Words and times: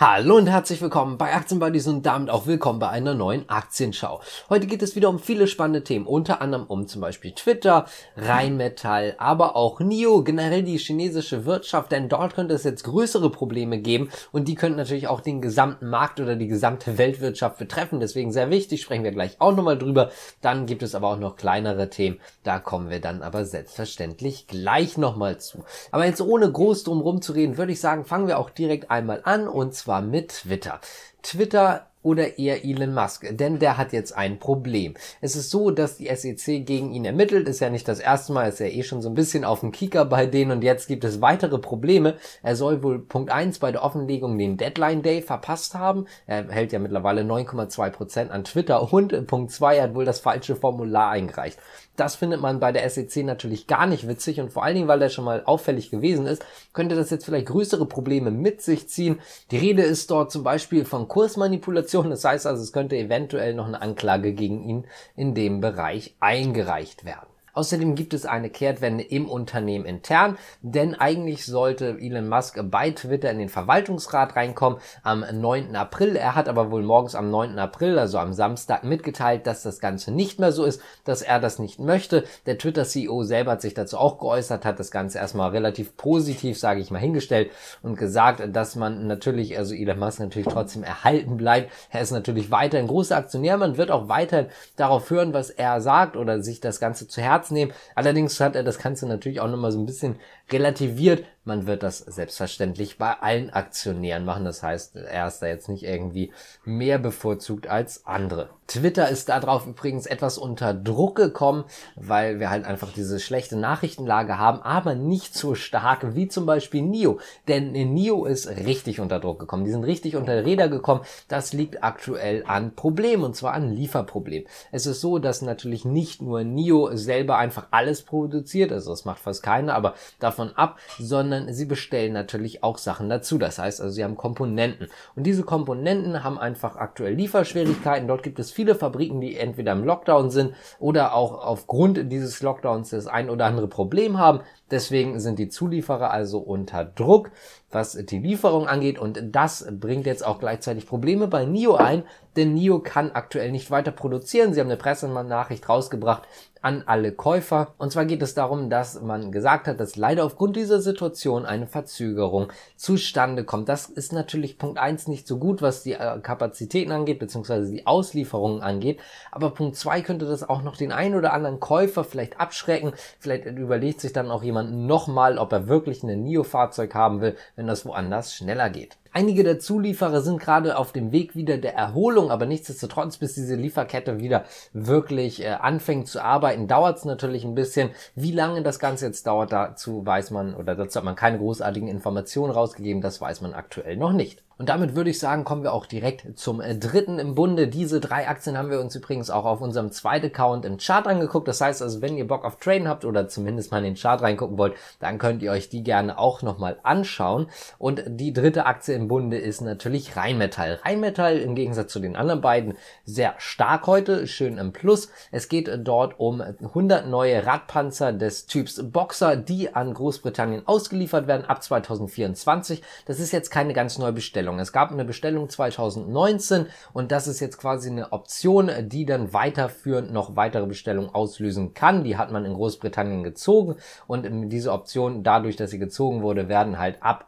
Hallo 0.00 0.36
und 0.36 0.46
herzlich 0.46 0.80
willkommen 0.80 1.18
bei 1.18 1.34
Aktienbuddies 1.34 1.88
und 1.88 2.06
damit 2.06 2.30
auch 2.30 2.46
willkommen 2.46 2.78
bei 2.78 2.88
einer 2.88 3.14
neuen 3.14 3.48
Aktienschau. 3.48 4.20
Heute 4.48 4.68
geht 4.68 4.80
es 4.80 4.94
wieder 4.94 5.08
um 5.08 5.18
viele 5.18 5.48
spannende 5.48 5.82
Themen, 5.82 6.06
unter 6.06 6.40
anderem 6.40 6.66
um 6.68 6.86
zum 6.86 7.00
Beispiel 7.00 7.32
Twitter, 7.32 7.84
Rheinmetall, 8.16 9.16
aber 9.18 9.56
auch 9.56 9.80
NIO, 9.80 10.22
generell 10.22 10.62
die 10.62 10.78
chinesische 10.78 11.46
Wirtschaft, 11.46 11.90
denn 11.90 12.08
dort 12.08 12.36
könnte 12.36 12.54
es 12.54 12.62
jetzt 12.62 12.84
größere 12.84 13.28
Probleme 13.30 13.80
geben 13.80 14.08
und 14.30 14.46
die 14.46 14.54
könnten 14.54 14.76
natürlich 14.76 15.08
auch 15.08 15.20
den 15.20 15.40
gesamten 15.42 15.90
Markt 15.90 16.20
oder 16.20 16.36
die 16.36 16.46
gesamte 16.46 16.96
Weltwirtschaft 16.96 17.58
betreffen. 17.58 17.98
Deswegen 17.98 18.30
sehr 18.30 18.50
wichtig, 18.50 18.82
sprechen 18.82 19.02
wir 19.02 19.10
gleich 19.10 19.40
auch 19.40 19.56
nochmal 19.56 19.78
drüber. 19.78 20.12
Dann 20.40 20.66
gibt 20.66 20.84
es 20.84 20.94
aber 20.94 21.08
auch 21.08 21.18
noch 21.18 21.34
kleinere 21.34 21.90
Themen, 21.90 22.20
da 22.44 22.60
kommen 22.60 22.88
wir 22.88 23.00
dann 23.00 23.22
aber 23.22 23.44
selbstverständlich 23.44 24.46
gleich 24.46 24.96
nochmal 24.96 25.40
zu. 25.40 25.64
Aber 25.90 26.06
jetzt 26.06 26.20
ohne 26.20 26.52
groß 26.52 26.84
drum 26.84 27.00
rumzureden, 27.00 27.58
würde 27.58 27.72
ich 27.72 27.80
sagen, 27.80 28.04
fangen 28.04 28.28
wir 28.28 28.38
auch 28.38 28.50
direkt 28.50 28.92
einmal 28.92 29.22
an 29.24 29.48
und 29.48 29.74
zwar 29.74 29.87
zwar 29.88 30.02
mit 30.02 30.42
Twitter. 30.42 30.80
Twitter 31.22 31.87
oder 32.02 32.38
eher 32.38 32.64
Elon 32.64 32.94
Musk, 32.94 33.26
denn 33.30 33.58
der 33.58 33.76
hat 33.76 33.92
jetzt 33.92 34.16
ein 34.16 34.38
Problem. 34.38 34.94
Es 35.20 35.36
ist 35.36 35.50
so, 35.50 35.70
dass 35.70 35.96
die 35.96 36.06
SEC 36.14 36.64
gegen 36.64 36.92
ihn 36.92 37.04
ermittelt, 37.04 37.48
ist 37.48 37.60
ja 37.60 37.70
nicht 37.70 37.88
das 37.88 38.00
erste 38.00 38.32
Mal, 38.32 38.48
ist 38.48 38.60
ja 38.60 38.66
eh 38.66 38.82
schon 38.82 39.02
so 39.02 39.08
ein 39.08 39.14
bisschen 39.14 39.44
auf 39.44 39.60
dem 39.60 39.72
Kicker 39.72 40.04
bei 40.04 40.26
denen 40.26 40.52
und 40.52 40.62
jetzt 40.62 40.86
gibt 40.86 41.04
es 41.04 41.20
weitere 41.20 41.58
Probleme. 41.58 42.16
Er 42.42 42.56
soll 42.56 42.82
wohl 42.82 43.00
Punkt 43.00 43.30
1 43.30 43.58
bei 43.58 43.72
der 43.72 43.82
Offenlegung 43.82 44.38
den 44.38 44.56
Deadline 44.56 45.02
Day 45.02 45.22
verpasst 45.22 45.74
haben. 45.74 46.06
Er 46.26 46.48
hält 46.48 46.72
ja 46.72 46.78
mittlerweile 46.78 47.22
9,2 47.22 47.90
Prozent 47.90 48.30
an 48.30 48.44
Twitter 48.44 48.92
und 48.92 49.26
Punkt 49.26 49.50
2 49.50 49.76
er 49.76 49.82
hat 49.84 49.94
wohl 49.94 50.04
das 50.04 50.20
falsche 50.20 50.56
Formular 50.56 51.10
eingereicht. 51.10 51.58
Das 51.96 52.14
findet 52.14 52.40
man 52.40 52.60
bei 52.60 52.70
der 52.70 52.88
SEC 52.88 53.24
natürlich 53.24 53.66
gar 53.66 53.86
nicht 53.86 54.06
witzig 54.06 54.40
und 54.40 54.52
vor 54.52 54.62
allen 54.62 54.76
Dingen, 54.76 54.86
weil 54.86 55.00
der 55.00 55.08
schon 55.08 55.24
mal 55.24 55.42
auffällig 55.44 55.90
gewesen 55.90 56.26
ist, 56.26 56.44
könnte 56.72 56.94
das 56.94 57.10
jetzt 57.10 57.24
vielleicht 57.24 57.46
größere 57.46 57.86
Probleme 57.86 58.30
mit 58.30 58.62
sich 58.62 58.88
ziehen. 58.88 59.18
Die 59.50 59.56
Rede 59.56 59.82
ist 59.82 60.08
dort 60.12 60.30
zum 60.30 60.44
Beispiel 60.44 60.84
von 60.84 61.08
Kursmanipulation. 61.08 61.87
Das 61.92 62.24
heißt 62.24 62.46
also, 62.46 62.62
es 62.62 62.72
könnte 62.72 62.96
eventuell 62.96 63.54
noch 63.54 63.66
eine 63.66 63.80
Anklage 63.80 64.32
gegen 64.32 64.62
ihn 64.62 64.86
in 65.16 65.34
dem 65.34 65.60
Bereich 65.60 66.14
eingereicht 66.20 67.04
werden. 67.04 67.37
Außerdem 67.58 67.96
gibt 67.96 68.14
es 68.14 68.24
eine 68.24 68.50
Kehrtwende 68.50 69.02
im 69.02 69.28
Unternehmen 69.28 69.84
intern, 69.84 70.38
denn 70.62 70.94
eigentlich 70.94 71.44
sollte 71.44 71.98
Elon 71.98 72.28
Musk 72.28 72.56
bei 72.70 72.92
Twitter 72.92 73.32
in 73.32 73.40
den 73.40 73.48
Verwaltungsrat 73.48 74.36
reinkommen 74.36 74.78
am 75.02 75.24
9. 75.28 75.74
April. 75.74 76.14
Er 76.14 76.36
hat 76.36 76.48
aber 76.48 76.70
wohl 76.70 76.84
morgens 76.84 77.16
am 77.16 77.32
9. 77.32 77.58
April, 77.58 77.98
also 77.98 78.18
am 78.18 78.32
Samstag, 78.32 78.84
mitgeteilt, 78.84 79.48
dass 79.48 79.64
das 79.64 79.80
Ganze 79.80 80.12
nicht 80.12 80.38
mehr 80.38 80.52
so 80.52 80.64
ist, 80.64 80.80
dass 81.02 81.20
er 81.20 81.40
das 81.40 81.58
nicht 81.58 81.80
möchte. 81.80 82.22
Der 82.46 82.58
Twitter-CEO 82.58 83.24
selber 83.24 83.50
hat 83.50 83.60
sich 83.60 83.74
dazu 83.74 83.98
auch 83.98 84.20
geäußert, 84.20 84.64
hat 84.64 84.78
das 84.78 84.92
Ganze 84.92 85.18
erstmal 85.18 85.50
relativ 85.50 85.96
positiv, 85.96 86.60
sage 86.60 86.80
ich 86.80 86.92
mal, 86.92 87.00
hingestellt 87.00 87.50
und 87.82 87.98
gesagt, 87.98 88.40
dass 88.54 88.76
man 88.76 89.08
natürlich, 89.08 89.58
also 89.58 89.74
Elon 89.74 89.98
Musk 89.98 90.20
natürlich 90.20 90.46
trotzdem 90.46 90.84
erhalten 90.84 91.36
bleibt. 91.36 91.72
Er 91.90 92.02
ist 92.02 92.12
natürlich 92.12 92.52
weiterhin 92.52 92.86
großer 92.86 93.16
Aktionär, 93.16 93.56
man 93.56 93.76
wird 93.76 93.90
auch 93.90 94.06
weiterhin 94.08 94.46
darauf 94.76 95.10
hören, 95.10 95.34
was 95.34 95.50
er 95.50 95.80
sagt 95.80 96.16
oder 96.16 96.40
sich 96.40 96.60
das 96.60 96.78
Ganze 96.78 97.08
zu 97.08 97.20
Herzen 97.20 97.47
nehmen. 97.50 97.72
Allerdings 97.94 98.40
hat 98.40 98.56
er 98.56 98.62
das 98.62 98.78
Ganze 98.78 99.06
natürlich 99.06 99.40
auch 99.40 99.48
nochmal 99.48 99.72
so 99.72 99.78
ein 99.78 99.86
bisschen 99.86 100.16
relativiert. 100.50 101.24
Man 101.48 101.66
wird 101.66 101.82
das 101.82 102.00
selbstverständlich 102.00 102.98
bei 102.98 103.14
allen 103.22 103.48
Aktionären 103.48 104.26
machen. 104.26 104.44
Das 104.44 104.62
heißt, 104.62 104.96
er 104.96 105.28
ist 105.28 105.38
da 105.38 105.46
jetzt 105.46 105.70
nicht 105.70 105.82
irgendwie 105.82 106.30
mehr 106.66 106.98
bevorzugt 106.98 107.68
als 107.68 108.04
andere. 108.04 108.50
Twitter 108.66 109.08
ist 109.08 109.30
darauf 109.30 109.66
übrigens 109.66 110.04
etwas 110.04 110.36
unter 110.36 110.74
Druck 110.74 111.16
gekommen, 111.16 111.64
weil 111.96 112.38
wir 112.38 112.50
halt 112.50 112.66
einfach 112.66 112.92
diese 112.92 113.18
schlechte 113.18 113.56
Nachrichtenlage 113.56 114.36
haben, 114.36 114.60
aber 114.60 114.94
nicht 114.94 115.34
so 115.34 115.54
stark 115.54 116.14
wie 116.14 116.28
zum 116.28 116.44
Beispiel 116.44 116.82
NIO. 116.82 117.18
Denn 117.48 117.72
NIO 117.72 118.26
ist 118.26 118.46
richtig 118.46 119.00
unter 119.00 119.18
Druck 119.18 119.38
gekommen. 119.38 119.64
Die 119.64 119.70
sind 119.70 119.84
richtig 119.84 120.16
unter 120.16 120.44
Räder 120.44 120.68
gekommen. 120.68 121.00
Das 121.28 121.54
liegt 121.54 121.82
aktuell 121.82 122.44
an 122.46 122.74
Problemen 122.74 123.24
und 123.24 123.36
zwar 123.36 123.54
an 123.54 123.72
Lieferproblemen. 123.72 124.46
Es 124.70 124.84
ist 124.84 125.00
so, 125.00 125.18
dass 125.18 125.40
natürlich 125.40 125.86
nicht 125.86 126.20
nur 126.20 126.44
NIO 126.44 126.94
selber 126.94 127.38
einfach 127.38 127.68
alles 127.70 128.02
produziert, 128.02 128.70
also 128.70 128.90
das 128.90 129.06
macht 129.06 129.20
fast 129.20 129.42
keiner, 129.42 129.74
aber 129.74 129.94
davon 130.18 130.54
ab, 130.54 130.78
sondern 130.98 131.37
sie 131.52 131.64
bestellen 131.64 132.12
natürlich 132.12 132.62
auch 132.62 132.78
Sachen 132.78 133.08
dazu. 133.08 133.38
Das 133.38 133.58
heißt 133.58 133.80
also, 133.80 133.92
sie 133.92 134.04
haben 134.04 134.16
Komponenten. 134.16 134.88
Und 135.14 135.24
diese 135.24 135.42
Komponenten 135.42 136.24
haben 136.24 136.38
einfach 136.38 136.76
aktuell 136.76 137.14
Lieferschwierigkeiten. 137.14 138.08
Dort 138.08 138.22
gibt 138.22 138.38
es 138.38 138.50
viele 138.50 138.74
Fabriken, 138.74 139.20
die 139.20 139.36
entweder 139.36 139.72
im 139.72 139.84
Lockdown 139.84 140.30
sind 140.30 140.54
oder 140.78 141.14
auch 141.14 141.44
aufgrund 141.44 142.10
dieses 142.10 142.42
Lockdowns 142.42 142.90
das 142.90 143.06
ein 143.06 143.30
oder 143.30 143.46
andere 143.46 143.68
Problem 143.68 144.18
haben. 144.18 144.40
Deswegen 144.70 145.18
sind 145.20 145.38
die 145.38 145.48
Zulieferer 145.48 146.10
also 146.10 146.38
unter 146.38 146.84
Druck, 146.84 147.30
was 147.70 147.92
die 147.92 148.18
Lieferung 148.18 148.66
angeht. 148.66 148.98
Und 148.98 149.20
das 149.32 149.66
bringt 149.70 150.06
jetzt 150.06 150.24
auch 150.24 150.38
gleichzeitig 150.38 150.86
Probleme 150.86 151.28
bei 151.28 151.44
NIO 151.44 151.76
ein, 151.76 152.04
denn 152.36 152.54
NIO 152.54 152.80
kann 152.80 153.12
aktuell 153.12 153.50
nicht 153.50 153.70
weiter 153.70 153.90
produzieren. 153.90 154.54
Sie 154.54 154.60
haben 154.60 154.68
eine 154.68 154.76
Pressenachricht 154.76 155.68
rausgebracht, 155.68 156.22
an 156.62 156.82
alle 156.86 157.12
Käufer. 157.12 157.74
Und 157.78 157.92
zwar 157.92 158.04
geht 158.04 158.22
es 158.22 158.34
darum, 158.34 158.70
dass 158.70 159.00
man 159.00 159.32
gesagt 159.32 159.68
hat, 159.68 159.80
dass 159.80 159.96
leider 159.96 160.24
aufgrund 160.24 160.56
dieser 160.56 160.80
Situation 160.80 161.46
eine 161.46 161.66
Verzögerung 161.66 162.52
zustande 162.76 163.44
kommt. 163.44 163.68
Das 163.68 163.86
ist 163.86 164.12
natürlich 164.12 164.58
Punkt 164.58 164.78
eins 164.78 165.08
nicht 165.08 165.26
so 165.26 165.38
gut, 165.38 165.62
was 165.62 165.82
die 165.82 165.92
äh, 165.92 166.18
Kapazitäten 166.20 166.92
angeht, 166.92 167.18
beziehungsweise 167.18 167.70
die 167.70 167.86
Auslieferungen 167.86 168.62
angeht. 168.62 169.00
Aber 169.30 169.50
Punkt 169.50 169.76
zwei 169.76 170.00
könnte 170.00 170.26
das 170.26 170.48
auch 170.48 170.62
noch 170.62 170.76
den 170.76 170.92
einen 170.92 171.14
oder 171.14 171.32
anderen 171.32 171.60
Käufer 171.60 172.04
vielleicht 172.04 172.40
abschrecken. 172.40 172.92
Vielleicht 173.20 173.46
überlegt 173.46 174.00
sich 174.00 174.12
dann 174.12 174.30
auch 174.30 174.42
jemand 174.42 174.57
nochmal, 174.62 175.38
ob 175.38 175.52
er 175.52 175.68
wirklich 175.68 176.02
ein 176.02 176.22
NIO-Fahrzeug 176.22 176.94
haben 176.94 177.20
will, 177.20 177.36
wenn 177.56 177.66
das 177.66 177.84
woanders 177.86 178.34
schneller 178.34 178.70
geht. 178.70 178.96
Einige 179.12 179.42
der 179.42 179.58
Zulieferer 179.58 180.20
sind 180.20 180.40
gerade 180.40 180.76
auf 180.76 180.92
dem 180.92 181.12
Weg 181.12 181.34
wieder 181.34 181.58
der 181.58 181.74
Erholung, 181.74 182.30
aber 182.30 182.46
nichtsdestotrotz, 182.46 183.16
bis 183.16 183.34
diese 183.34 183.54
Lieferkette 183.54 184.20
wieder 184.20 184.44
wirklich 184.72 185.42
äh, 185.42 185.48
anfängt 185.48 186.08
zu 186.08 186.22
arbeiten, 186.22 186.68
dauert 186.68 186.98
es 186.98 187.04
natürlich 187.04 187.44
ein 187.44 187.54
bisschen. 187.54 187.90
Wie 188.14 188.32
lange 188.32 188.62
das 188.62 188.78
Ganze 188.78 189.06
jetzt 189.06 189.26
dauert, 189.26 189.52
dazu 189.52 190.04
weiß 190.04 190.30
man 190.30 190.54
oder 190.54 190.74
dazu 190.74 190.98
hat 190.98 191.04
man 191.04 191.16
keine 191.16 191.38
großartigen 191.38 191.88
Informationen 191.88 192.52
rausgegeben, 192.52 193.02
das 193.02 193.20
weiß 193.20 193.40
man 193.40 193.54
aktuell 193.54 193.96
noch 193.96 194.12
nicht. 194.12 194.42
Und 194.58 194.68
damit 194.68 194.96
würde 194.96 195.10
ich 195.10 195.20
sagen, 195.20 195.44
kommen 195.44 195.62
wir 195.62 195.72
auch 195.72 195.86
direkt 195.86 196.36
zum 196.36 196.60
äh, 196.60 196.76
dritten 196.76 197.20
im 197.20 197.36
Bunde. 197.36 197.68
Diese 197.68 198.00
drei 198.00 198.26
Aktien 198.26 198.58
haben 198.58 198.70
wir 198.70 198.80
uns 198.80 198.96
übrigens 198.96 199.30
auch 199.30 199.44
auf 199.44 199.60
unserem 199.60 199.92
zweiten 199.92 200.26
Account 200.26 200.64
im 200.64 200.78
Chart 200.78 201.06
angeguckt. 201.06 201.46
Das 201.46 201.60
heißt 201.60 201.80
also, 201.80 202.02
wenn 202.02 202.16
ihr 202.16 202.26
Bock 202.26 202.44
auf 202.44 202.56
Traden 202.56 202.88
habt 202.88 203.04
oder 203.04 203.28
zumindest 203.28 203.70
mal 203.70 203.78
in 203.78 203.84
den 203.84 203.94
Chart 203.94 204.20
reingucken 204.20 204.58
wollt, 204.58 204.74
dann 204.98 205.18
könnt 205.18 205.42
ihr 205.42 205.52
euch 205.52 205.68
die 205.68 205.84
gerne 205.84 206.18
auch 206.18 206.42
nochmal 206.42 206.80
anschauen. 206.82 207.46
Und 207.78 208.02
die 208.08 208.32
dritte 208.32 208.66
Aktie 208.66 208.96
im 208.96 209.06
Bunde 209.06 209.38
ist 209.38 209.60
natürlich 209.60 210.16
Rheinmetall. 210.16 210.80
Rheinmetall 210.84 211.38
im 211.38 211.54
Gegensatz 211.54 211.92
zu 211.92 212.00
den 212.00 212.16
anderen 212.16 212.40
beiden 212.40 212.74
sehr 213.04 213.34
stark 213.38 213.86
heute, 213.86 214.26
schön 214.26 214.58
im 214.58 214.72
Plus. 214.72 215.08
Es 215.30 215.48
geht 215.48 215.70
dort 215.84 216.18
um 216.18 216.40
100 216.40 217.06
neue 217.06 217.46
Radpanzer 217.46 218.12
des 218.12 218.46
Typs 218.46 218.82
Boxer, 218.82 219.36
die 219.36 219.72
an 219.76 219.94
Großbritannien 219.94 220.66
ausgeliefert 220.66 221.28
werden 221.28 221.46
ab 221.46 221.62
2024. 221.62 222.82
Das 223.06 223.20
ist 223.20 223.30
jetzt 223.30 223.50
keine 223.50 223.72
ganz 223.72 223.98
neue 223.98 224.12
Bestellung. 224.12 224.47
Bestellung. 224.48 224.58
Es 224.58 224.72
gab 224.72 224.90
eine 224.92 225.04
Bestellung 225.04 225.48
2019 225.48 226.66
und 226.92 227.12
das 227.12 227.28
ist 227.28 227.40
jetzt 227.40 227.58
quasi 227.58 227.90
eine 227.90 228.12
Option, 228.12 228.70
die 228.82 229.04
dann 229.04 229.32
weiterführend 229.32 230.12
noch 230.12 230.36
weitere 230.36 230.66
Bestellungen 230.66 231.14
auslösen 231.14 231.74
kann. 231.74 232.04
Die 232.04 232.16
hat 232.16 232.32
man 232.32 232.44
in 232.44 232.54
Großbritannien 232.54 233.22
gezogen 233.22 233.76
und 234.06 234.26
diese 234.48 234.72
Option, 234.72 235.22
dadurch, 235.22 235.56
dass 235.56 235.70
sie 235.70 235.78
gezogen 235.78 236.22
wurde, 236.22 236.48
werden 236.48 236.78
halt 236.78 237.02
ab 237.02 237.27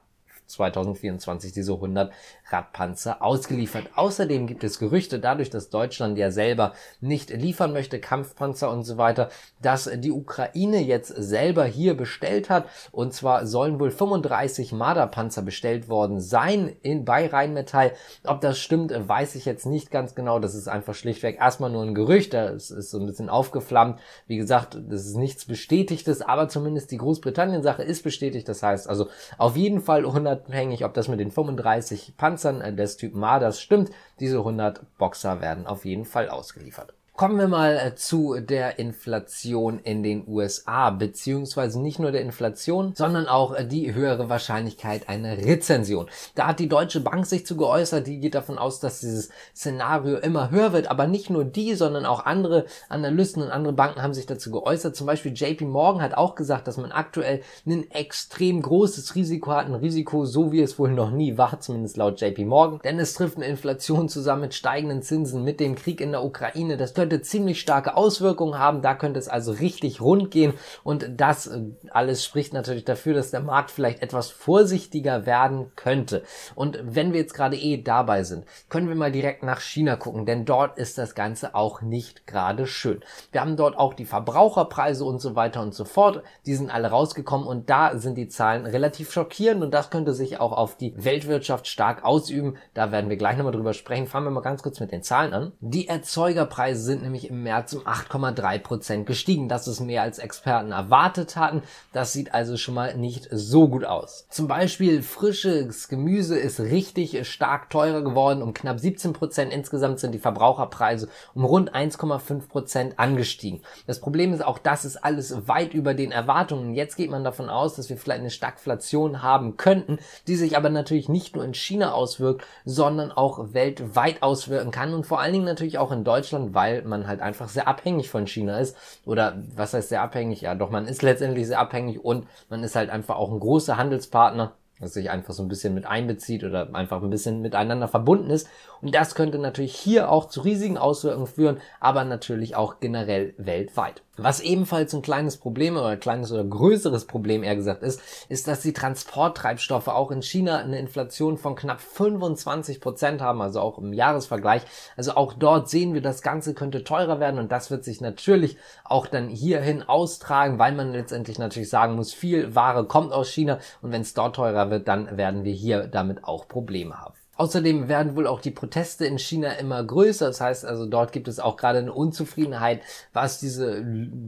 2024 0.50 1.52
diese 1.52 1.72
100 1.74 2.12
Radpanzer 2.50 3.22
ausgeliefert. 3.22 3.90
Außerdem 3.94 4.46
gibt 4.46 4.64
es 4.64 4.78
Gerüchte, 4.78 5.18
dadurch, 5.18 5.50
dass 5.50 5.70
Deutschland 5.70 6.18
ja 6.18 6.30
selber 6.30 6.72
nicht 7.00 7.30
liefern 7.30 7.72
möchte, 7.72 8.00
Kampfpanzer 8.00 8.70
und 8.70 8.84
so 8.84 8.96
weiter, 8.96 9.30
dass 9.62 9.90
die 9.98 10.12
Ukraine 10.12 10.80
jetzt 10.80 11.08
selber 11.08 11.64
hier 11.64 11.96
bestellt 11.96 12.50
hat. 12.50 12.66
Und 12.92 13.14
zwar 13.14 13.46
sollen 13.46 13.80
wohl 13.80 13.90
35 13.90 14.72
Marderpanzer 14.72 15.42
bestellt 15.42 15.88
worden 15.88 16.20
sein 16.20 16.74
in, 16.82 17.04
bei 17.04 17.26
Rheinmetall. 17.26 17.92
Ob 18.24 18.40
das 18.40 18.58
stimmt, 18.58 18.92
weiß 18.92 19.34
ich 19.34 19.44
jetzt 19.44 19.66
nicht 19.66 19.90
ganz 19.90 20.14
genau. 20.14 20.38
Das 20.38 20.54
ist 20.54 20.68
einfach 20.68 20.94
schlichtweg 20.94 21.38
erstmal 21.38 21.70
nur 21.70 21.82
ein 21.82 21.94
Gerücht. 21.94 22.34
Das 22.34 22.70
ist 22.70 22.90
so 22.90 22.98
ein 22.98 23.06
bisschen 23.06 23.28
aufgeflammt. 23.28 24.00
Wie 24.26 24.36
gesagt, 24.36 24.78
das 24.88 25.06
ist 25.06 25.16
nichts 25.16 25.44
Bestätigtes, 25.44 26.22
aber 26.22 26.48
zumindest 26.48 26.90
die 26.90 26.98
Großbritannien-Sache 26.98 27.82
ist 27.82 28.02
bestätigt. 28.02 28.48
Das 28.48 28.62
heißt 28.62 28.88
also 28.88 29.08
auf 29.38 29.56
jeden 29.56 29.80
Fall 29.80 30.04
unabhängig, 30.46 30.84
ob 30.84 30.94
das 30.94 31.08
mit 31.08 31.20
den 31.20 31.30
35 31.30 32.16
Panzern 32.16 32.60
Panzern 32.60 32.76
des 32.76 32.96
Typ 32.96 33.14
Marder 33.14 33.52
stimmt. 33.52 33.90
Diese 34.18 34.38
100 34.38 34.96
Boxer 34.98 35.40
werden 35.40 35.66
auf 35.66 35.84
jeden 35.84 36.04
Fall 36.04 36.28
ausgeliefert. 36.28 36.94
Kommen 37.20 37.38
wir 37.38 37.48
mal 37.48 37.76
äh, 37.76 37.94
zu 37.96 38.40
der 38.40 38.78
Inflation 38.78 39.78
in 39.80 40.02
den 40.02 40.26
USA, 40.26 40.88
beziehungsweise 40.88 41.78
nicht 41.78 41.98
nur 41.98 42.12
der 42.12 42.22
Inflation, 42.22 42.94
sondern 42.96 43.26
auch 43.26 43.54
äh, 43.54 43.66
die 43.66 43.92
höhere 43.92 44.30
Wahrscheinlichkeit 44.30 45.06
einer 45.10 45.36
Rezension. 45.36 46.08
Da 46.34 46.46
hat 46.46 46.60
die 46.60 46.68
Deutsche 46.70 47.00
Bank 47.00 47.26
sich 47.26 47.44
zu 47.44 47.58
geäußert, 47.58 48.06
die 48.06 48.20
geht 48.20 48.34
davon 48.34 48.56
aus, 48.56 48.80
dass 48.80 49.00
dieses 49.00 49.28
Szenario 49.54 50.16
immer 50.16 50.50
höher 50.50 50.72
wird, 50.72 50.90
aber 50.90 51.06
nicht 51.06 51.28
nur 51.28 51.44
die, 51.44 51.74
sondern 51.74 52.06
auch 52.06 52.24
andere 52.24 52.64
Analysten 52.88 53.42
und 53.42 53.50
andere 53.50 53.74
Banken 53.74 54.00
haben 54.00 54.14
sich 54.14 54.24
dazu 54.24 54.50
geäußert. 54.50 54.96
Zum 54.96 55.06
Beispiel 55.06 55.34
JP 55.34 55.66
Morgan 55.66 56.00
hat 56.00 56.14
auch 56.14 56.34
gesagt, 56.34 56.68
dass 56.68 56.78
man 56.78 56.90
aktuell 56.90 57.42
ein 57.66 57.90
extrem 57.90 58.62
großes 58.62 59.14
Risiko 59.14 59.50
hat, 59.50 59.66
ein 59.66 59.74
Risiko, 59.74 60.24
so 60.24 60.52
wie 60.52 60.62
es 60.62 60.78
wohl 60.78 60.92
noch 60.92 61.10
nie 61.10 61.36
war, 61.36 61.60
zumindest 61.60 61.98
laut 61.98 62.18
JP 62.18 62.46
Morgan, 62.46 62.80
denn 62.82 62.98
es 62.98 63.12
trifft 63.12 63.36
eine 63.36 63.44
Inflation 63.44 64.08
zusammen 64.08 64.40
mit 64.40 64.54
steigenden 64.54 65.02
Zinsen, 65.02 65.44
mit 65.44 65.60
dem 65.60 65.74
Krieg 65.74 66.00
in 66.00 66.12
der 66.12 66.24
Ukraine, 66.24 66.78
das 66.78 66.94
könnte 67.10 67.22
ziemlich 67.22 67.60
starke 67.60 67.96
Auswirkungen 67.96 68.58
haben. 68.58 68.82
Da 68.82 68.94
könnte 68.94 69.18
es 69.18 69.28
also 69.28 69.50
richtig 69.50 70.00
rund 70.00 70.30
gehen. 70.30 70.54
Und 70.84 71.08
das 71.16 71.48
äh, 71.48 71.62
alles 71.90 72.24
spricht 72.24 72.52
natürlich 72.52 72.84
dafür, 72.84 73.14
dass 73.14 73.32
der 73.32 73.40
Markt 73.40 73.72
vielleicht 73.72 74.00
etwas 74.00 74.30
vorsichtiger 74.30 75.26
werden 75.26 75.72
könnte. 75.74 76.22
Und 76.54 76.78
wenn 76.82 77.12
wir 77.12 77.20
jetzt 77.20 77.34
gerade 77.34 77.56
eh 77.56 77.82
dabei 77.82 78.22
sind, 78.22 78.44
können 78.68 78.88
wir 78.88 78.94
mal 78.94 79.10
direkt 79.10 79.42
nach 79.42 79.60
China 79.60 79.96
gucken, 79.96 80.24
denn 80.24 80.44
dort 80.44 80.78
ist 80.78 80.98
das 80.98 81.16
Ganze 81.16 81.56
auch 81.56 81.82
nicht 81.82 82.28
gerade 82.28 82.66
schön. 82.66 83.00
Wir 83.32 83.40
haben 83.40 83.56
dort 83.56 83.76
auch 83.76 83.94
die 83.94 84.04
Verbraucherpreise 84.04 85.04
und 85.04 85.20
so 85.20 85.34
weiter 85.34 85.62
und 85.62 85.74
so 85.74 85.84
fort. 85.84 86.22
Die 86.46 86.54
sind 86.54 86.70
alle 86.70 86.90
rausgekommen 86.90 87.46
und 87.46 87.70
da 87.70 87.98
sind 87.98 88.16
die 88.16 88.28
Zahlen 88.28 88.66
relativ 88.66 89.10
schockierend 89.10 89.64
und 89.64 89.74
das 89.74 89.90
könnte 89.90 90.14
sich 90.14 90.38
auch 90.38 90.52
auf 90.52 90.76
die 90.76 90.94
Weltwirtschaft 90.96 91.66
stark 91.66 92.04
ausüben. 92.04 92.56
Da 92.74 92.92
werden 92.92 93.10
wir 93.10 93.16
gleich 93.16 93.36
nochmal 93.36 93.52
drüber 93.52 93.74
sprechen. 93.74 94.06
Fangen 94.06 94.26
wir 94.26 94.30
mal 94.30 94.40
ganz 94.42 94.62
kurz 94.62 94.78
mit 94.78 94.92
den 94.92 95.02
Zahlen 95.02 95.32
an. 95.32 95.52
Die 95.60 95.88
Erzeugerpreise 95.88 96.82
sind 96.82 96.99
nämlich 97.02 97.28
im 97.28 97.42
März 97.42 97.72
um 97.72 97.82
8,3 97.82 98.58
Prozent 98.58 99.06
gestiegen. 99.06 99.48
Das 99.48 99.68
ist 99.68 99.80
mehr 99.80 100.02
als 100.02 100.18
Experten 100.18 100.72
erwartet 100.72 101.36
hatten. 101.36 101.62
Das 101.92 102.12
sieht 102.12 102.34
also 102.34 102.56
schon 102.56 102.74
mal 102.74 102.96
nicht 102.96 103.28
so 103.30 103.68
gut 103.68 103.84
aus. 103.84 104.26
Zum 104.30 104.48
Beispiel 104.48 105.02
frisches 105.02 105.88
Gemüse 105.88 106.38
ist 106.38 106.60
richtig 106.60 107.28
stark 107.28 107.70
teurer 107.70 108.02
geworden, 108.02 108.42
um 108.42 108.54
knapp 108.54 108.80
17 108.80 109.12
Prozent. 109.12 109.52
Insgesamt 109.52 110.00
sind 110.00 110.12
die 110.12 110.18
Verbraucherpreise 110.18 111.08
um 111.34 111.44
rund 111.44 111.74
1,5 111.74 112.48
Prozent 112.48 112.98
angestiegen. 112.98 113.60
Das 113.86 114.00
Problem 114.00 114.32
ist 114.32 114.44
auch, 114.44 114.58
das 114.58 114.84
ist 114.84 114.96
alles 114.96 115.48
weit 115.48 115.74
über 115.74 115.94
den 115.94 116.12
Erwartungen. 116.12 116.74
Jetzt 116.74 116.96
geht 116.96 117.10
man 117.10 117.24
davon 117.24 117.48
aus, 117.48 117.74
dass 117.74 117.88
wir 117.88 117.96
vielleicht 117.96 118.20
eine 118.20 118.30
Stagflation 118.30 119.22
haben 119.22 119.56
könnten, 119.56 119.98
die 120.26 120.36
sich 120.36 120.56
aber 120.56 120.70
natürlich 120.70 121.08
nicht 121.08 121.34
nur 121.34 121.44
in 121.44 121.54
China 121.54 121.92
auswirkt, 121.92 122.44
sondern 122.64 123.12
auch 123.12 123.52
weltweit 123.52 124.22
auswirken 124.22 124.70
kann 124.70 124.94
und 124.94 125.06
vor 125.06 125.20
allen 125.20 125.32
Dingen 125.32 125.44
natürlich 125.44 125.78
auch 125.78 125.92
in 125.92 126.04
Deutschland, 126.04 126.54
weil 126.54 126.79
man 126.86 127.06
halt 127.06 127.20
einfach 127.20 127.48
sehr 127.48 127.68
abhängig 127.68 128.10
von 128.10 128.26
China 128.26 128.58
ist. 128.58 128.76
Oder 129.04 129.42
was 129.54 129.74
heißt 129.74 129.88
sehr 129.88 130.02
abhängig? 130.02 130.42
Ja, 130.42 130.54
doch 130.54 130.70
man 130.70 130.86
ist 130.86 131.02
letztendlich 131.02 131.46
sehr 131.46 131.58
abhängig 131.58 132.04
und 132.04 132.26
man 132.48 132.62
ist 132.64 132.76
halt 132.76 132.90
einfach 132.90 133.16
auch 133.16 133.32
ein 133.32 133.40
großer 133.40 133.76
Handelspartner 133.76 134.52
sich 134.80 135.10
einfach 135.10 135.34
so 135.34 135.42
ein 135.42 135.48
bisschen 135.48 135.74
mit 135.74 135.86
einbezieht 135.86 136.44
oder 136.44 136.74
einfach 136.74 137.02
ein 137.02 137.10
bisschen 137.10 137.40
miteinander 137.40 137.88
verbunden 137.88 138.30
ist. 138.30 138.48
Und 138.80 138.94
das 138.94 139.14
könnte 139.14 139.38
natürlich 139.38 139.74
hier 139.74 140.10
auch 140.10 140.28
zu 140.28 140.40
riesigen 140.40 140.78
Auswirkungen 140.78 141.26
führen, 141.26 141.60
aber 141.80 142.04
natürlich 142.04 142.56
auch 142.56 142.80
generell 142.80 143.34
weltweit. 143.36 144.02
Was 144.22 144.40
ebenfalls 144.40 144.94
ein 144.94 145.00
kleines 145.00 145.38
Problem 145.38 145.76
oder 145.76 145.86
ein 145.86 146.00
kleines 146.00 146.30
oder 146.30 146.44
größeres 146.44 147.06
Problem 147.06 147.42
eher 147.42 147.56
gesagt 147.56 147.82
ist, 147.82 148.02
ist, 148.28 148.48
dass 148.48 148.60
die 148.60 148.74
Transporttreibstoffe 148.74 149.88
auch 149.88 150.10
in 150.10 150.20
China 150.20 150.58
eine 150.58 150.78
Inflation 150.78 151.38
von 151.38 151.54
knapp 151.54 151.80
25 151.80 152.80
Prozent 152.82 153.22
haben, 153.22 153.40
also 153.40 153.60
auch 153.60 153.78
im 153.78 153.94
Jahresvergleich. 153.94 154.62
Also 154.96 155.12
auch 155.12 155.32
dort 155.32 155.70
sehen 155.70 155.94
wir, 155.94 156.02
das 156.02 156.20
Ganze 156.20 156.52
könnte 156.52 156.84
teurer 156.84 157.18
werden 157.18 157.40
und 157.40 157.50
das 157.50 157.70
wird 157.70 157.82
sich 157.84 158.02
natürlich 158.02 158.58
auch 158.84 159.06
dann 159.06 159.28
hierhin 159.28 159.82
austragen, 159.82 160.58
weil 160.58 160.72
man 160.72 160.92
letztendlich 160.92 161.38
natürlich 161.38 161.70
sagen 161.70 161.94
muss, 161.94 162.12
viel 162.12 162.54
Ware 162.54 162.84
kommt 162.84 163.12
aus 163.12 163.30
China 163.30 163.58
und 163.80 163.92
wenn 163.92 164.02
es 164.02 164.12
dort 164.12 164.36
teurer 164.36 164.69
wird, 164.70 164.88
dann 164.88 165.16
werden 165.16 165.44
wir 165.44 165.52
hier 165.52 165.86
damit 165.86 166.24
auch 166.24 166.48
Probleme 166.48 166.98
haben. 166.98 167.14
Außerdem 167.40 167.88
werden 167.88 168.16
wohl 168.16 168.26
auch 168.26 168.42
die 168.42 168.50
Proteste 168.50 169.06
in 169.06 169.18
China 169.18 169.52
immer 169.52 169.82
größer. 169.82 170.26
Das 170.26 170.42
heißt 170.42 170.66
also, 170.66 170.84
dort 170.84 171.10
gibt 171.10 171.26
es 171.26 171.40
auch 171.40 171.56
gerade 171.56 171.78
eine 171.78 171.92
Unzufriedenheit, 171.92 172.82
was 173.14 173.40
diese 173.40 173.82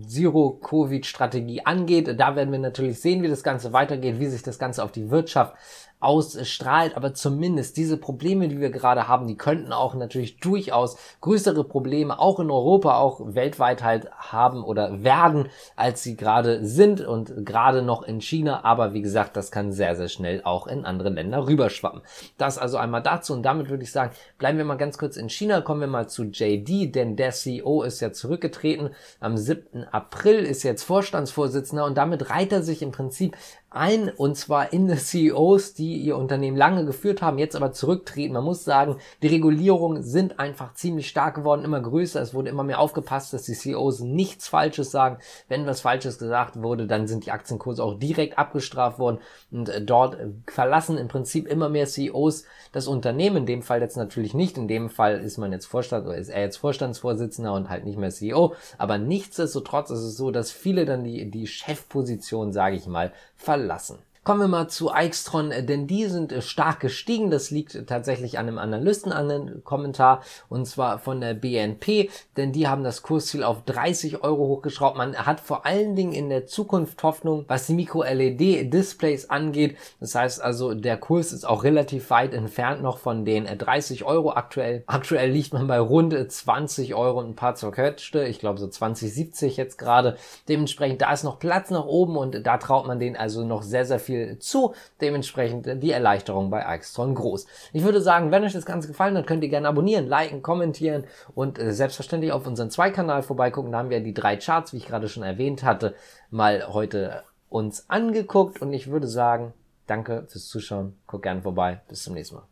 Zero-Covid-Strategie 0.06 1.66
angeht. 1.66 2.18
Da 2.18 2.36
werden 2.36 2.52
wir 2.52 2.58
natürlich 2.58 3.02
sehen, 3.02 3.22
wie 3.22 3.28
das 3.28 3.42
Ganze 3.42 3.74
weitergeht, 3.74 4.18
wie 4.18 4.28
sich 4.28 4.42
das 4.42 4.58
Ganze 4.58 4.82
auf 4.82 4.92
die 4.92 5.10
Wirtschaft 5.10 5.54
ausstrahlt, 6.02 6.96
aber 6.96 7.14
zumindest 7.14 7.76
diese 7.76 7.96
Probleme, 7.96 8.48
die 8.48 8.60
wir 8.60 8.70
gerade 8.70 9.08
haben, 9.08 9.26
die 9.26 9.36
könnten 9.36 9.72
auch 9.72 9.94
natürlich 9.94 10.38
durchaus 10.38 10.96
größere 11.20 11.64
Probleme 11.64 12.18
auch 12.18 12.40
in 12.40 12.50
Europa, 12.50 12.98
auch 12.98 13.20
weltweit 13.22 13.82
halt 13.82 14.10
haben 14.12 14.64
oder 14.64 15.04
werden, 15.04 15.48
als 15.76 16.02
sie 16.02 16.16
gerade 16.16 16.64
sind 16.64 17.00
und 17.00 17.46
gerade 17.46 17.82
noch 17.82 18.02
in 18.02 18.20
China, 18.20 18.64
aber 18.64 18.94
wie 18.94 19.02
gesagt, 19.02 19.36
das 19.36 19.50
kann 19.50 19.72
sehr, 19.72 19.96
sehr 19.96 20.08
schnell 20.08 20.42
auch 20.44 20.66
in 20.66 20.84
andere 20.84 21.10
Länder 21.10 21.46
rüberschwappen. 21.46 22.02
Das 22.38 22.58
also 22.58 22.76
einmal 22.76 23.02
dazu 23.02 23.32
und 23.32 23.42
damit 23.42 23.68
würde 23.68 23.84
ich 23.84 23.92
sagen, 23.92 24.12
bleiben 24.38 24.58
wir 24.58 24.64
mal 24.64 24.76
ganz 24.76 24.98
kurz 24.98 25.16
in 25.16 25.28
China, 25.28 25.60
kommen 25.60 25.80
wir 25.80 25.86
mal 25.86 26.08
zu 26.08 26.24
JD, 26.24 26.94
denn 26.94 27.16
der 27.16 27.30
CEO 27.30 27.82
ist 27.82 28.00
ja 28.00 28.12
zurückgetreten, 28.12 28.90
am 29.20 29.36
7. 29.36 29.84
April 29.90 30.40
ist 30.40 30.62
jetzt 30.62 30.82
Vorstandsvorsitzender 30.82 31.84
und 31.84 31.96
damit 31.96 32.30
reiht 32.30 32.52
er 32.52 32.62
sich 32.62 32.82
im 32.82 32.92
Prinzip 32.92 33.36
ein, 33.74 34.10
und 34.10 34.36
zwar 34.36 34.72
in 34.72 34.86
die 34.86 34.96
CEOs, 34.96 35.74
die 35.74 35.96
ihr 35.96 36.16
Unternehmen 36.16 36.56
lange 36.56 36.84
geführt 36.84 37.22
haben, 37.22 37.38
jetzt 37.38 37.56
aber 37.56 37.72
zurücktreten. 37.72 38.34
Man 38.34 38.44
muss 38.44 38.64
sagen, 38.64 38.96
die 39.22 39.28
Regulierungen 39.28 40.02
sind 40.02 40.38
einfach 40.38 40.74
ziemlich 40.74 41.08
stark 41.08 41.36
geworden, 41.36 41.64
immer 41.64 41.80
größer. 41.80 42.20
Es 42.20 42.34
wurde 42.34 42.50
immer 42.50 42.64
mehr 42.64 42.78
aufgepasst, 42.80 43.32
dass 43.32 43.44
die 43.44 43.54
CEOs 43.54 44.00
nichts 44.00 44.48
Falsches 44.48 44.90
sagen. 44.90 45.18
Wenn 45.48 45.66
was 45.66 45.80
Falsches 45.80 46.18
gesagt 46.18 46.62
wurde, 46.62 46.86
dann 46.86 47.06
sind 47.06 47.26
die 47.26 47.30
Aktienkurse 47.30 47.82
auch 47.82 47.98
direkt 47.98 48.38
abgestraft 48.38 48.98
worden. 48.98 49.18
Und 49.50 49.68
äh, 49.68 49.82
dort 49.82 50.18
verlassen 50.46 50.98
im 50.98 51.08
Prinzip 51.08 51.46
immer 51.46 51.68
mehr 51.68 51.86
CEOs 51.86 52.44
das 52.72 52.86
Unternehmen. 52.86 53.38
In 53.38 53.46
dem 53.46 53.62
Fall 53.62 53.80
jetzt 53.80 53.96
natürlich 53.96 54.34
nicht. 54.34 54.58
In 54.58 54.68
dem 54.68 54.90
Fall 54.90 55.20
ist 55.20 55.38
man 55.38 55.52
jetzt 55.52 55.66
Vorstand 55.66 56.06
oder 56.06 56.16
ist 56.16 56.28
er 56.28 56.42
jetzt 56.42 56.58
Vorstandsvorsitzender 56.58 57.52
und 57.52 57.68
halt 57.68 57.84
nicht 57.84 57.98
mehr 57.98 58.10
CEO. 58.10 58.54
Aber 58.78 58.98
nichtsdestotrotz 58.98 59.90
ist 59.90 60.00
es 60.00 60.16
so, 60.16 60.30
dass 60.30 60.50
viele 60.50 60.84
dann 60.84 61.04
die, 61.04 61.30
die 61.30 61.46
Chefposition, 61.46 62.52
sage 62.52 62.76
ich 62.76 62.86
mal, 62.86 63.12
verlassen 63.36 63.61
verlassen. 63.62 63.98
Kommen 64.24 64.38
wir 64.38 64.46
mal 64.46 64.68
zu 64.68 64.92
Eichstron, 64.92 65.50
denn 65.50 65.88
die 65.88 66.06
sind 66.06 66.32
stark 66.44 66.78
gestiegen. 66.78 67.32
Das 67.32 67.50
liegt 67.50 67.88
tatsächlich 67.88 68.38
an 68.38 68.46
einem 68.46 68.58
Analysten, 68.58 69.10
an 69.10 69.28
einem 69.28 69.64
Kommentar, 69.64 70.22
und 70.48 70.64
zwar 70.66 71.00
von 71.00 71.20
der 71.20 71.34
BNP, 71.34 72.08
denn 72.36 72.52
die 72.52 72.68
haben 72.68 72.84
das 72.84 73.02
Kursziel 73.02 73.42
auf 73.42 73.64
30 73.64 74.22
Euro 74.22 74.46
hochgeschraubt. 74.46 74.96
Man 74.96 75.16
hat 75.16 75.40
vor 75.40 75.66
allen 75.66 75.96
Dingen 75.96 76.12
in 76.12 76.28
der 76.28 76.46
Zukunft 76.46 77.02
Hoffnung, 77.02 77.46
was 77.48 77.66
die 77.66 77.74
Micro-LED-Displays 77.74 79.28
angeht. 79.28 79.76
Das 79.98 80.14
heißt 80.14 80.40
also, 80.40 80.72
der 80.72 80.98
Kurs 80.98 81.32
ist 81.32 81.44
auch 81.44 81.64
relativ 81.64 82.08
weit 82.10 82.32
entfernt 82.32 82.80
noch 82.80 82.98
von 82.98 83.24
den 83.24 83.46
30 83.46 84.04
Euro 84.04 84.34
aktuell. 84.34 84.84
Aktuell 84.86 85.32
liegt 85.32 85.52
man 85.52 85.66
bei 85.66 85.80
rund 85.80 86.14
20 86.14 86.94
Euro 86.94 87.18
und 87.18 87.30
ein 87.30 87.34
paar 87.34 87.56
zerquetschte. 87.56 88.22
Ich 88.22 88.38
glaube 88.38 88.60
so 88.60 88.68
2070 88.68 89.56
jetzt 89.56 89.78
gerade. 89.78 90.16
Dementsprechend, 90.48 91.02
da 91.02 91.12
ist 91.12 91.24
noch 91.24 91.40
Platz 91.40 91.70
nach 91.70 91.86
oben 91.86 92.16
und 92.16 92.46
da 92.46 92.58
traut 92.58 92.86
man 92.86 93.00
den 93.00 93.16
also 93.16 93.44
noch 93.44 93.64
sehr, 93.64 93.84
sehr 93.84 93.98
viel 93.98 94.11
viel 94.12 94.38
zu. 94.38 94.74
Dementsprechend 95.00 95.82
die 95.82 95.90
Erleichterung 95.90 96.50
bei 96.50 96.64
Aixtron 96.66 97.14
groß. 97.14 97.46
Ich 97.72 97.82
würde 97.82 98.00
sagen, 98.00 98.30
wenn 98.30 98.44
euch 98.44 98.52
das 98.52 98.66
Ganze 98.66 98.88
gefallen 98.88 99.16
hat, 99.16 99.26
könnt 99.26 99.42
ihr 99.42 99.48
gerne 99.48 99.68
abonnieren, 99.68 100.06
liken, 100.06 100.42
kommentieren 100.42 101.04
und 101.34 101.58
äh, 101.58 101.72
selbstverständlich 101.72 102.32
auf 102.32 102.46
unseren 102.46 102.70
Zwei-Kanal 102.70 103.22
vorbeigucken. 103.22 103.72
Da 103.72 103.78
haben 103.78 103.90
wir 103.90 104.00
die 104.00 104.14
drei 104.14 104.36
Charts, 104.36 104.72
wie 104.72 104.78
ich 104.78 104.86
gerade 104.86 105.08
schon 105.08 105.22
erwähnt 105.22 105.62
hatte, 105.62 105.94
mal 106.30 106.68
heute 106.72 107.22
uns 107.48 107.88
angeguckt 107.88 108.62
und 108.62 108.72
ich 108.72 108.90
würde 108.90 109.06
sagen, 109.06 109.52
danke 109.86 110.24
fürs 110.28 110.48
Zuschauen. 110.48 110.96
Guckt 111.06 111.24
gerne 111.24 111.42
vorbei. 111.42 111.80
Bis 111.88 112.02
zum 112.02 112.14
nächsten 112.14 112.36
Mal. 112.36 112.51